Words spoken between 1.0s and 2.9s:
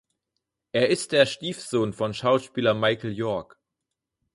der Stiefsohn von Schauspieler